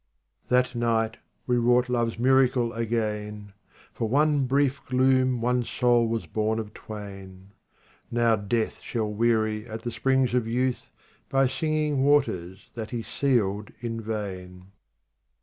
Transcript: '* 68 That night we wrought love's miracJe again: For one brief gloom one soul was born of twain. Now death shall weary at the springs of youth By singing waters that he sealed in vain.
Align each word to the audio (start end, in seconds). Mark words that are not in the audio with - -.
'* 0.21 0.49
68 0.49 0.49
That 0.63 0.75
night 0.79 1.17
we 1.45 1.57
wrought 1.57 1.87
love's 1.87 2.15
miracJe 2.15 2.75
again: 2.75 3.53
For 3.93 4.09
one 4.09 4.47
brief 4.47 4.83
gloom 4.87 5.41
one 5.41 5.61
soul 5.63 6.07
was 6.07 6.25
born 6.25 6.57
of 6.57 6.73
twain. 6.73 7.51
Now 8.09 8.35
death 8.35 8.81
shall 8.81 9.13
weary 9.13 9.67
at 9.67 9.83
the 9.83 9.91
springs 9.91 10.33
of 10.33 10.47
youth 10.47 10.89
By 11.29 11.45
singing 11.45 12.01
waters 12.01 12.71
that 12.73 12.89
he 12.89 13.03
sealed 13.03 13.71
in 13.79 14.01
vain. 14.01 14.71